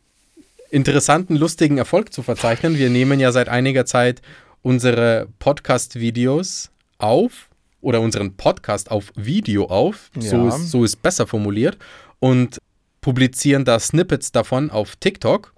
interessanten, 0.70 1.36
lustigen 1.36 1.76
Erfolg 1.76 2.14
zu 2.14 2.22
verzeichnen. 2.22 2.78
Wir 2.78 2.88
nehmen 2.88 3.20
ja 3.20 3.30
seit 3.30 3.50
einiger 3.50 3.84
Zeit 3.84 4.22
unsere 4.62 5.28
Podcast-Videos 5.38 6.70
auf 6.96 7.50
oder 7.82 8.00
unseren 8.00 8.38
Podcast 8.38 8.90
auf 8.90 9.12
Video 9.16 9.66
auf. 9.66 10.10
So, 10.18 10.48
Ja. 10.48 10.48
ist, 10.48 10.70
so 10.70 10.82
ist 10.82 11.02
besser 11.02 11.26
formuliert. 11.26 11.76
Und 12.20 12.56
publizieren 13.02 13.66
da 13.66 13.78
Snippets 13.78 14.32
davon 14.32 14.70
auf 14.70 14.96
TikTok. 14.96 15.52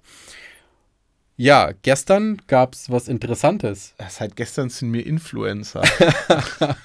Ja, 1.37 1.71
gestern 1.81 2.41
gab 2.47 2.73
es 2.73 2.89
was 2.91 3.07
Interessantes. 3.07 3.93
Seit 4.09 4.35
gestern 4.35 4.69
sind 4.69 4.91
wir 4.91 5.05
Influencer. 5.05 5.81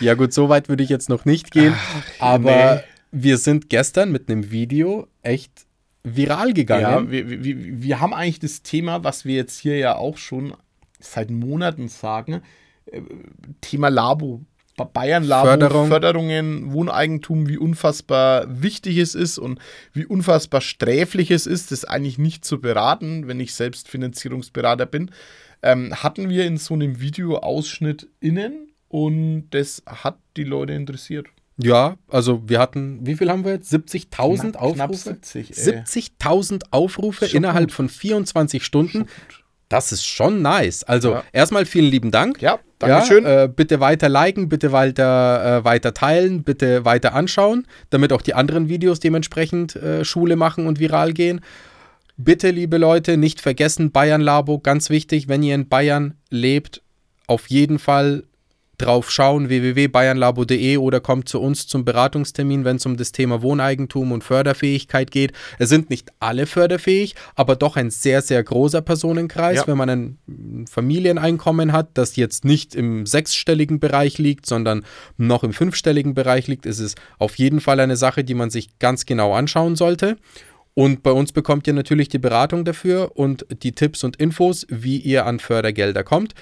Ja 0.00 0.14
gut, 0.14 0.34
so 0.34 0.50
weit 0.50 0.68
würde 0.68 0.82
ich 0.82 0.90
jetzt 0.90 1.08
noch 1.08 1.24
nicht 1.24 1.50
gehen, 1.50 1.74
aber 2.18 2.74
nee. 2.76 2.91
Wir 3.12 3.38
sind 3.38 3.70
gestern 3.70 4.10
mit 4.10 4.28
einem 4.28 4.50
Video 4.50 5.06
echt 5.22 5.66
viral 6.02 6.48
ja, 6.48 6.54
gegangen. 6.54 7.10
wir, 7.10 7.28
wir, 7.44 7.82
wir 7.82 8.00
haben 8.00 8.12
eigentlich 8.12 8.40
das 8.40 8.62
Thema, 8.62 9.04
was 9.04 9.24
wir 9.24 9.36
jetzt 9.36 9.58
hier 9.58 9.76
ja 9.76 9.94
auch 9.94 10.16
schon 10.16 10.54
seit 10.98 11.30
Monaten 11.30 11.88
sagen: 11.88 12.42
äh, 12.86 13.00
Thema 13.60 13.88
Labo. 13.88 14.40
Ba- 14.76 14.84
Bayern 14.84 15.24
Labo, 15.24 15.48
Förderung. 15.48 15.88
Förderungen, 15.88 16.72
Wohneigentum, 16.72 17.46
wie 17.46 17.58
unfassbar 17.58 18.46
wichtig 18.62 18.96
es 18.96 19.14
ist 19.14 19.36
und 19.36 19.60
wie 19.92 20.06
unfassbar 20.06 20.62
sträflich 20.62 21.30
es 21.30 21.46
ist, 21.46 21.72
das 21.72 21.84
eigentlich 21.84 22.16
nicht 22.16 22.44
zu 22.46 22.58
beraten, 22.58 23.28
wenn 23.28 23.38
ich 23.38 23.52
selbst 23.52 23.88
Finanzierungsberater 23.88 24.86
bin, 24.86 25.10
ähm, 25.62 25.94
hatten 26.02 26.30
wir 26.30 26.46
in 26.46 26.56
so 26.56 26.72
einem 26.72 27.00
Videoausschnitt 27.02 28.08
innen 28.20 28.72
und 28.88 29.50
das 29.50 29.82
hat 29.84 30.18
die 30.38 30.44
Leute 30.44 30.72
interessiert. 30.72 31.26
Ja, 31.62 31.96
also 32.08 32.42
wir 32.48 32.58
hatten, 32.58 33.00
wie 33.06 33.14
viel 33.16 33.30
haben 33.30 33.44
wir 33.44 33.52
jetzt? 33.52 33.72
70.000 33.72 34.52
Knapp- 34.52 34.62
Aufrufe? 34.62 34.74
knapp 34.74 34.94
70, 34.94 35.50
ey. 35.56 35.82
70.000 35.84 36.62
Aufrufe 36.70 37.26
Schon 37.28 37.36
innerhalb 37.38 37.70
von 37.72 37.88
24 37.88 38.64
Stunden. 38.64 39.06
Das 39.68 39.90
ist 39.92 40.04
schon 40.04 40.42
nice. 40.42 40.82
Also 40.84 41.12
Ja. 41.12 41.24
erstmal 41.32 41.64
vielen 41.64 41.90
lieben 41.90 42.10
Dank. 42.10 42.42
Ja, 42.42 42.58
Dankeschön. 42.78 43.24
Ja, 43.24 43.44
äh, 43.44 43.48
bitte 43.48 43.80
weiter 43.80 44.08
liken, 44.08 44.48
bitte 44.50 44.70
weiter, 44.72 45.60
äh, 45.60 45.64
weiter 45.64 45.94
teilen, 45.94 46.42
bitte 46.44 46.84
weiter 46.84 47.14
anschauen, 47.14 47.66
damit 47.90 48.12
auch 48.12 48.20
die 48.22 48.34
anderen 48.34 48.68
Videos 48.68 49.00
dementsprechend 49.00 49.76
äh, 49.76 50.04
Schule 50.04 50.36
machen 50.36 50.66
und 50.66 50.78
viral 50.80 51.12
gehen. 51.14 51.40
Bitte, 52.18 52.50
liebe 52.50 52.76
Leute, 52.76 53.16
nicht 53.16 53.40
vergessen, 53.40 53.92
Bayern 53.92 54.20
Labo, 54.20 54.58
ganz 54.58 54.90
wichtig, 54.90 55.28
wenn 55.28 55.42
ihr 55.42 55.54
in 55.54 55.68
Bayern 55.68 56.14
lebt, 56.28 56.82
auf 57.26 57.46
jeden 57.48 57.78
Fall 57.78 58.24
drauf 58.82 59.10
schauen, 59.10 59.48
www.bayernlabo.de 59.48 60.76
oder 60.76 61.00
kommt 61.00 61.28
zu 61.28 61.40
uns 61.40 61.66
zum 61.66 61.84
Beratungstermin, 61.84 62.64
wenn 62.64 62.76
es 62.76 62.86
um 62.86 62.96
das 62.96 63.12
Thema 63.12 63.42
Wohneigentum 63.42 64.12
und 64.12 64.24
Förderfähigkeit 64.24 65.10
geht. 65.10 65.32
Es 65.58 65.68
sind 65.68 65.90
nicht 65.90 66.10
alle 66.20 66.46
förderfähig, 66.46 67.14
aber 67.34 67.56
doch 67.56 67.76
ein 67.76 67.90
sehr, 67.90 68.22
sehr 68.22 68.42
großer 68.42 68.82
Personenkreis. 68.82 69.58
Ja. 69.58 69.66
Wenn 69.66 69.78
man 69.78 69.90
ein 69.90 70.18
mm, 70.26 70.64
Familieneinkommen 70.66 71.72
hat, 71.72 71.90
das 71.94 72.16
jetzt 72.16 72.44
nicht 72.44 72.74
im 72.74 73.06
sechsstelligen 73.06 73.80
Bereich 73.80 74.18
liegt, 74.18 74.46
sondern 74.46 74.84
noch 75.16 75.44
im 75.44 75.52
fünfstelligen 75.52 76.14
Bereich 76.14 76.48
liegt, 76.48 76.66
ist 76.66 76.80
es 76.80 76.94
auf 77.18 77.36
jeden 77.36 77.60
Fall 77.60 77.80
eine 77.80 77.96
Sache, 77.96 78.24
die 78.24 78.34
man 78.34 78.50
sich 78.50 78.78
ganz 78.78 79.06
genau 79.06 79.32
anschauen 79.32 79.76
sollte. 79.76 80.16
Und 80.74 81.02
bei 81.02 81.12
uns 81.12 81.32
bekommt 81.32 81.66
ihr 81.66 81.74
natürlich 81.74 82.08
die 82.08 82.18
Beratung 82.18 82.64
dafür 82.64 83.12
und 83.14 83.46
die 83.62 83.72
Tipps 83.72 84.04
und 84.04 84.16
Infos, 84.16 84.66
wie 84.70 84.96
ihr 84.96 85.26
an 85.26 85.38
Fördergelder 85.38 86.02
kommt. 86.02 86.34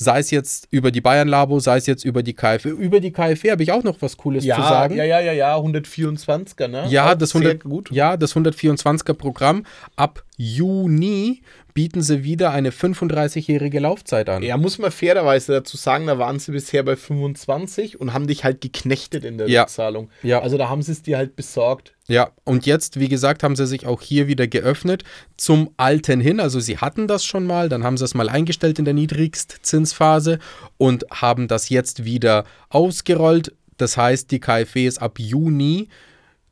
Sei 0.00 0.20
es 0.20 0.30
jetzt 0.30 0.68
über 0.70 0.92
die 0.92 1.00
Bayern 1.00 1.26
Labo, 1.26 1.58
sei 1.58 1.76
es 1.76 1.86
jetzt 1.86 2.04
über 2.04 2.22
die 2.22 2.32
KfW. 2.32 2.68
Über 2.68 3.00
die 3.00 3.10
KfW 3.10 3.50
habe 3.50 3.64
ich 3.64 3.72
auch 3.72 3.82
noch 3.82 4.00
was 4.00 4.16
Cooles 4.16 4.44
ja, 4.44 4.54
zu 4.54 4.62
sagen. 4.62 4.94
ja, 4.96 5.02
ja, 5.02 5.18
ja, 5.18 5.32
ja, 5.32 5.56
124er, 5.56 6.68
ne? 6.68 6.86
Ja, 6.88 7.10
Auch 7.10 7.14
das, 7.16 7.30
sehr 7.30 7.40
100, 7.40 7.64
gut. 7.64 7.90
ja, 7.90 8.16
das 8.16 8.36
124er 8.36 9.14
Programm. 9.14 9.66
Ab 9.96 10.22
Juni 10.38 11.42
bieten 11.74 12.00
sie 12.00 12.22
wieder 12.22 12.52
eine 12.52 12.70
35-jährige 12.70 13.80
Laufzeit 13.80 14.28
an. 14.28 14.42
Ja, 14.42 14.56
muss 14.56 14.78
man 14.78 14.90
fairerweise 14.92 15.52
dazu 15.52 15.76
sagen, 15.76 16.06
da 16.06 16.18
waren 16.18 16.38
sie 16.38 16.52
bisher 16.52 16.84
bei 16.84 16.94
25 16.96 18.00
und 18.00 18.14
haben 18.14 18.28
dich 18.28 18.44
halt 18.44 18.60
geknechtet 18.60 19.24
in 19.24 19.36
der 19.36 19.48
Ja. 19.48 19.62
Rückzahlung. 19.62 20.10
Ja. 20.22 20.40
Also 20.40 20.56
da 20.56 20.68
haben 20.68 20.82
sie 20.82 20.92
es 20.92 21.02
dir 21.02 21.16
halt 21.16 21.34
besorgt. 21.34 21.94
Ja, 22.06 22.30
und 22.44 22.66
jetzt, 22.66 22.98
wie 23.00 23.08
gesagt, 23.08 23.42
haben 23.42 23.56
sie 23.56 23.66
sich 23.66 23.84
auch 23.84 24.00
hier 24.00 24.28
wieder 24.28 24.46
geöffnet 24.46 25.02
zum 25.36 25.70
alten 25.76 26.20
hin. 26.20 26.38
Also 26.40 26.60
sie 26.60 26.78
hatten 26.78 27.08
das 27.08 27.24
schon 27.24 27.44
mal, 27.44 27.68
dann 27.68 27.82
haben 27.82 27.96
sie 27.96 28.04
es 28.04 28.14
mal 28.14 28.28
eingestellt 28.28 28.78
in 28.78 28.84
der 28.84 28.94
Niedrigstzinsphase 28.94 30.38
und 30.78 31.04
haben 31.10 31.48
das 31.48 31.68
jetzt 31.68 32.04
wieder 32.04 32.44
ausgerollt. 32.70 33.52
Das 33.76 33.96
heißt, 33.96 34.30
die 34.30 34.40
KfW 34.40 34.86
ist 34.86 35.02
ab 35.02 35.18
Juni 35.18 35.88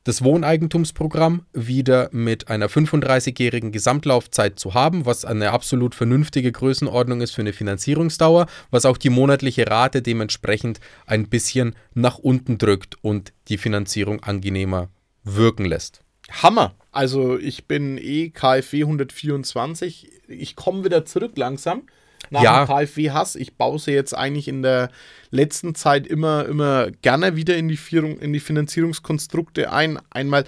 das 0.06 0.22
Wohneigentumsprogramm 0.22 1.46
wieder 1.52 2.08
mit 2.12 2.48
einer 2.48 2.68
35-jährigen 2.68 3.72
Gesamtlaufzeit 3.72 4.56
zu 4.56 4.72
haben, 4.72 5.04
was 5.04 5.24
eine 5.24 5.50
absolut 5.50 5.96
vernünftige 5.96 6.52
Größenordnung 6.52 7.22
ist 7.22 7.32
für 7.32 7.40
eine 7.40 7.52
Finanzierungsdauer, 7.52 8.46
was 8.70 8.86
auch 8.86 8.98
die 8.98 9.10
monatliche 9.10 9.68
Rate 9.68 10.02
dementsprechend 10.02 10.78
ein 11.06 11.28
bisschen 11.28 11.74
nach 11.92 12.18
unten 12.18 12.56
drückt 12.56 12.94
und 13.02 13.32
die 13.48 13.58
Finanzierung 13.58 14.22
angenehmer 14.22 14.90
wirken 15.24 15.64
lässt. 15.64 16.02
Hammer. 16.30 16.76
Also 16.92 17.36
ich 17.36 17.66
bin 17.66 17.98
eh 17.98 18.30
KfW 18.30 18.82
124. 18.82 20.08
Ich 20.28 20.54
komme 20.54 20.84
wieder 20.84 21.04
zurück 21.04 21.32
langsam. 21.34 21.82
Nach 22.30 22.42
Ja. 22.42 22.64
dem 22.64 22.68
KfW-Hass. 22.68 23.36
Ich 23.36 23.56
baue 23.56 23.78
sie 23.78 23.92
jetzt 23.92 24.14
eigentlich 24.14 24.48
in 24.48 24.62
der 24.62 24.90
letzten 25.30 25.74
Zeit 25.74 26.06
immer, 26.06 26.46
immer 26.46 26.90
gerne 27.02 27.36
wieder 27.36 27.56
in 27.56 27.68
die, 27.68 27.76
Führung, 27.76 28.18
in 28.18 28.32
die 28.32 28.40
Finanzierungskonstrukte 28.40 29.72
ein. 29.72 29.98
Einmal 30.10 30.44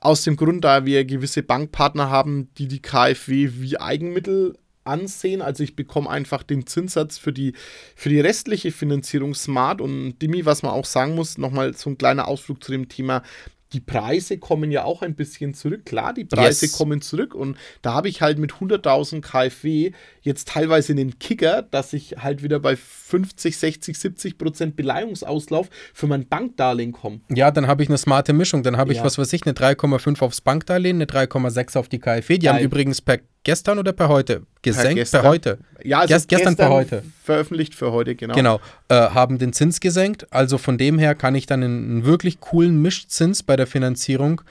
aus 0.00 0.24
dem 0.24 0.36
Grund, 0.36 0.64
da 0.64 0.86
wir 0.86 1.04
gewisse 1.04 1.42
Bankpartner 1.42 2.10
haben, 2.10 2.48
die 2.58 2.68
die 2.68 2.80
KfW 2.80 3.50
wie 3.56 3.78
Eigenmittel 3.78 4.56
ansehen. 4.84 5.42
Also 5.42 5.62
ich 5.62 5.76
bekomme 5.76 6.08
einfach 6.08 6.42
den 6.42 6.66
Zinssatz 6.66 7.18
für 7.18 7.32
die, 7.32 7.52
für 7.94 8.08
die 8.08 8.20
restliche 8.20 8.72
Finanzierung 8.72 9.34
smart. 9.34 9.80
Und 9.80 10.18
Dimi, 10.20 10.46
was 10.46 10.62
man 10.62 10.72
auch 10.72 10.86
sagen 10.86 11.14
muss, 11.14 11.38
nochmal 11.38 11.74
so 11.76 11.90
ein 11.90 11.98
kleiner 11.98 12.28
Ausflug 12.28 12.64
zu 12.64 12.72
dem 12.72 12.88
Thema. 12.88 13.22
Die 13.72 13.80
Preise 13.80 14.38
kommen 14.38 14.72
ja 14.72 14.82
auch 14.84 15.02
ein 15.02 15.14
bisschen 15.14 15.54
zurück. 15.54 15.86
Klar, 15.86 16.12
die 16.12 16.24
Preise 16.24 16.66
Yes. 16.66 16.72
kommen 16.76 17.00
zurück. 17.02 17.34
Und 17.34 17.56
da 17.82 17.94
habe 17.94 18.08
ich 18.08 18.20
halt 18.20 18.38
mit 18.38 18.52
100.000 18.54 19.20
KfW 19.22 19.92
jetzt 20.22 20.48
teilweise 20.48 20.92
einen 20.92 21.18
Kicker, 21.20 21.62
dass 21.62 21.92
ich 21.92 22.16
halt 22.18 22.42
wieder 22.42 22.58
bei 22.58 22.74
50, 22.76 23.56
60, 23.56 23.96
70 23.98 24.38
Prozent 24.38 24.74
Beleihungsauslauf 24.76 25.68
für 25.94 26.06
mein 26.08 26.26
Bankdarlehen 26.26 26.92
komme. 26.92 27.20
Ja, 27.32 27.50
dann 27.52 27.66
habe 27.68 27.82
ich 27.82 27.88
eine 27.88 27.98
smarte 27.98 28.32
Mischung. 28.32 28.62
Dann 28.62 28.76
habe 28.76 28.90
ich, 28.92 28.98
Ja. 28.98 29.04
was 29.04 29.18
weiß 29.18 29.32
ich, 29.32 29.44
eine 29.44 29.52
3,5 29.54 30.20
aufs 30.22 30.40
Bankdarlehen, 30.40 30.96
eine 30.96 31.06
3,6 31.06 31.76
auf 31.76 31.88
die 31.88 31.98
KfW. 32.00 32.38
Die 32.38 32.48
haben 32.48 32.56
Geil. 32.56 32.64
übrigens 32.64 33.00
per 33.00 33.20
gestern 33.44 33.78
oder 33.78 33.92
per 33.92 34.08
heute 34.08 34.42
gesenkt? 34.62 34.88
Per, 34.88 34.94
gestern. 34.94 35.24
heute. 35.26 35.58
Ja, 35.82 36.00
also 36.00 36.14
Gest- 36.14 36.28
gestern 36.28 36.56
per 36.56 36.68
heute. 36.70 37.02
Veröffentlicht 37.22 37.74
für 37.74 37.92
heute, 37.92 38.14
genau. 38.14 38.34
Genau, 38.34 38.60
äh, 38.88 38.94
haben 38.94 39.38
den 39.38 39.52
Zins 39.52 39.80
gesenkt. 39.80 40.26
Also 40.32 40.58
von 40.58 40.78
dem 40.78 40.98
her 40.98 41.14
kann 41.14 41.34
ich 41.34 41.46
dann 41.46 41.62
einen, 41.62 41.90
einen 41.90 42.04
wirklich 42.04 42.40
coolen 42.40 42.80
Mischzins 42.82 43.42
bei 43.42 43.56
der 43.56 43.66
Finanzierung 43.66 44.42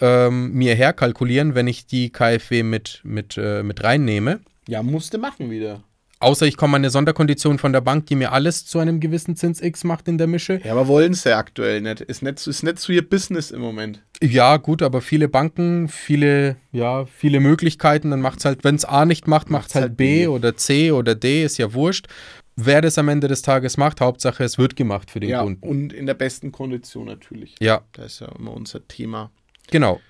ähm, 0.00 0.52
mir 0.52 0.74
herkalkulieren, 0.74 1.54
wenn 1.54 1.66
ich 1.68 1.86
die 1.86 2.10
KfW 2.10 2.62
mit, 2.62 3.00
mit, 3.04 3.36
äh, 3.38 3.62
mit 3.62 3.84
reinnehme. 3.84 4.40
Ja, 4.66 4.82
musste 4.82 5.18
machen 5.18 5.50
wieder. 5.50 5.82
Außer 6.22 6.46
ich 6.46 6.56
komme 6.56 6.76
an 6.76 6.82
eine 6.82 6.90
Sonderkondition 6.90 7.58
von 7.58 7.72
der 7.72 7.80
Bank, 7.80 8.06
die 8.06 8.14
mir 8.14 8.30
alles 8.30 8.64
zu 8.64 8.78
einem 8.78 9.00
gewissen 9.00 9.34
Zins 9.34 9.60
X 9.60 9.82
macht 9.82 10.06
in 10.06 10.18
der 10.18 10.28
Mische. 10.28 10.60
Ja, 10.64 10.70
aber 10.70 10.86
wollen 10.86 11.14
sie 11.14 11.36
aktuell 11.36 11.80
nicht. 11.80 12.00
Ist 12.00 12.22
nicht, 12.22 12.46
ist 12.46 12.62
nicht 12.62 12.78
so 12.78 12.92
ihr 12.92 13.08
Business 13.08 13.50
im 13.50 13.60
Moment. 13.60 14.04
Ja, 14.22 14.56
gut, 14.58 14.82
aber 14.82 15.00
viele 15.00 15.26
Banken, 15.26 15.88
viele, 15.88 16.58
ja, 16.70 17.06
viele 17.06 17.40
Möglichkeiten. 17.40 18.12
Dann 18.12 18.20
macht 18.20 18.38
es 18.38 18.44
halt, 18.44 18.62
wenn 18.62 18.76
es 18.76 18.84
A 18.84 19.04
nicht 19.04 19.26
macht, 19.26 19.50
macht 19.50 19.70
es 19.70 19.74
halt 19.74 19.96
B, 19.96 20.20
B 20.20 20.26
oder 20.28 20.56
C 20.56 20.92
oder 20.92 21.16
D, 21.16 21.42
ist 21.42 21.58
ja 21.58 21.74
wurscht. 21.74 22.06
Wer 22.54 22.82
das 22.82 22.98
am 22.98 23.08
Ende 23.08 23.26
des 23.26 23.42
Tages 23.42 23.76
macht, 23.76 24.00
Hauptsache 24.00 24.44
es 24.44 24.58
wird 24.58 24.76
gemacht 24.76 25.10
für 25.10 25.18
den 25.18 25.30
ja, 25.30 25.42
Kunden. 25.42 25.66
Und 25.66 25.92
in 25.92 26.06
der 26.06 26.14
besten 26.14 26.52
Kondition 26.52 27.06
natürlich. 27.06 27.56
Ja. 27.60 27.80
Das 27.94 28.12
ist 28.12 28.20
ja 28.20 28.28
immer 28.38 28.52
unser 28.52 28.86
Thema. 28.86 29.32
Genau. 29.72 30.00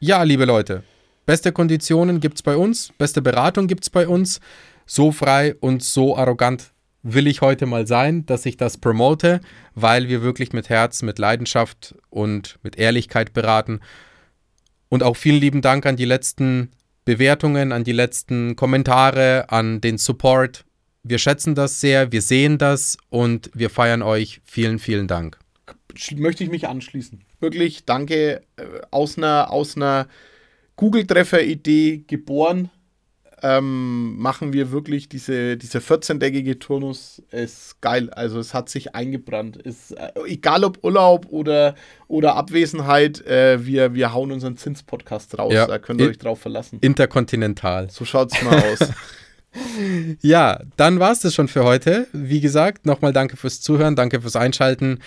Ja, 0.00 0.24
liebe 0.24 0.46
Leute, 0.46 0.82
beste 1.26 1.52
Konditionen 1.52 2.18
gibt 2.18 2.38
es 2.38 2.42
bei 2.42 2.56
uns, 2.56 2.90
beste 2.98 3.22
Beratung 3.22 3.68
gibt 3.68 3.84
es 3.84 3.90
bei 3.90 4.08
uns 4.08 4.40
so 4.90 5.12
frei 5.12 5.54
und 5.54 5.84
so 5.84 6.16
arrogant 6.16 6.72
will 7.04 7.28
ich 7.28 7.42
heute 7.42 7.64
mal 7.66 7.86
sein, 7.86 8.26
dass 8.26 8.44
ich 8.44 8.56
das 8.56 8.76
promote, 8.76 9.40
weil 9.76 10.08
wir 10.08 10.20
wirklich 10.22 10.52
mit 10.52 10.68
Herz, 10.68 11.02
mit 11.02 11.20
Leidenschaft 11.20 11.94
und 12.10 12.58
mit 12.64 12.76
Ehrlichkeit 12.76 13.32
beraten. 13.32 13.78
Und 14.88 15.04
auch 15.04 15.16
vielen 15.16 15.40
lieben 15.40 15.62
Dank 15.62 15.86
an 15.86 15.94
die 15.94 16.04
letzten 16.04 16.72
Bewertungen, 17.04 17.70
an 17.70 17.84
die 17.84 17.92
letzten 17.92 18.56
Kommentare, 18.56 19.48
an 19.48 19.80
den 19.80 19.96
Support. 19.96 20.64
Wir 21.04 21.18
schätzen 21.18 21.54
das 21.54 21.80
sehr, 21.80 22.10
wir 22.10 22.20
sehen 22.20 22.58
das 22.58 22.98
und 23.10 23.48
wir 23.54 23.70
feiern 23.70 24.02
euch. 24.02 24.40
Vielen, 24.44 24.80
vielen 24.80 25.06
Dank. 25.06 25.38
Möchte 26.16 26.42
ich 26.42 26.50
mich 26.50 26.66
anschließen. 26.66 27.20
Wirklich, 27.38 27.84
danke. 27.84 28.42
Äh, 28.56 28.64
aus 28.90 29.16
einer, 29.16 29.52
aus 29.52 29.76
einer 29.76 30.08
Google-Treffer-Idee 30.74 32.04
geboren 32.08 32.70
ähm, 33.42 34.18
machen 34.18 34.52
wir 34.52 34.70
wirklich 34.70 35.08
diese, 35.08 35.56
diese 35.56 35.78
14-tägige 35.78 36.58
Turnus, 36.58 37.22
ist 37.30 37.80
geil. 37.80 38.10
Also 38.10 38.38
es 38.38 38.54
hat 38.54 38.68
sich 38.68 38.94
eingebrannt. 38.94 39.56
Ist, 39.56 39.92
äh, 39.92 40.10
egal 40.26 40.64
ob 40.64 40.82
Urlaub 40.82 41.26
oder, 41.30 41.74
oder 42.08 42.36
Abwesenheit, 42.36 43.24
äh, 43.26 43.64
wir, 43.64 43.94
wir 43.94 44.12
hauen 44.12 44.32
unseren 44.32 44.56
Zins-Podcast 44.56 45.38
raus. 45.38 45.52
Ja. 45.52 45.66
Da 45.66 45.78
könnt 45.78 46.00
ihr 46.00 46.08
euch 46.08 46.18
drauf 46.18 46.40
verlassen. 46.40 46.78
Interkontinental. 46.80 47.90
So 47.90 48.04
schaut 48.04 48.32
es 48.32 48.42
mal 48.42 48.58
aus. 48.58 48.78
ja, 50.22 50.60
dann 50.76 51.00
war 51.00 51.12
es 51.12 51.20
das 51.20 51.34
schon 51.34 51.48
für 51.48 51.64
heute. 51.64 52.06
Wie 52.12 52.40
gesagt, 52.40 52.86
nochmal 52.86 53.12
danke 53.12 53.36
fürs 53.36 53.60
Zuhören, 53.60 53.96
danke 53.96 54.20
fürs 54.20 54.36
Einschalten. 54.36 55.00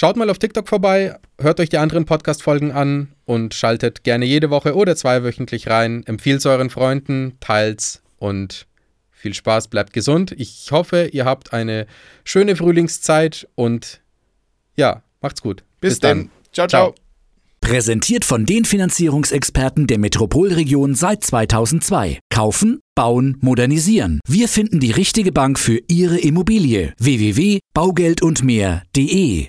Schaut 0.00 0.16
mal 0.16 0.30
auf 0.30 0.38
TikTok 0.38 0.68
vorbei, 0.68 1.16
hört 1.40 1.58
euch 1.58 1.70
die 1.70 1.78
anderen 1.78 2.04
Podcast-Folgen 2.04 2.70
an 2.70 3.08
und 3.24 3.52
schaltet 3.52 4.04
gerne 4.04 4.26
jede 4.26 4.48
Woche 4.48 4.76
oder 4.76 4.94
zweiwöchentlich 4.94 5.66
rein. 5.66 6.04
Empfiehlt 6.06 6.38
es 6.38 6.46
euren 6.46 6.70
Freunden, 6.70 7.36
teilt's 7.40 8.00
und 8.16 8.68
viel 9.10 9.34
Spaß, 9.34 9.66
bleibt 9.66 9.92
gesund. 9.92 10.32
Ich 10.38 10.68
hoffe, 10.70 11.08
ihr 11.10 11.24
habt 11.24 11.52
eine 11.52 11.88
schöne 12.22 12.54
Frühlingszeit 12.54 13.48
und 13.56 14.00
ja, 14.76 15.02
macht's 15.20 15.42
gut. 15.42 15.64
Bis, 15.80 15.94
Bis 15.94 15.98
dann. 15.98 16.30
Ciao, 16.52 16.68
ciao. 16.68 16.94
Präsentiert 17.60 18.24
von 18.24 18.46
den 18.46 18.64
Finanzierungsexperten 18.64 19.88
der 19.88 19.98
Metropolregion 19.98 20.94
seit 20.94 21.24
2002. 21.24 22.20
Kaufen, 22.32 22.78
bauen, 22.94 23.36
modernisieren. 23.40 24.20
Wir 24.28 24.46
finden 24.46 24.78
die 24.78 24.92
richtige 24.92 25.32
Bank 25.32 25.58
für 25.58 25.80
Ihre 25.88 26.18
Immobilie. 26.18 26.94
www.baugeldundmehr.de 26.98 29.46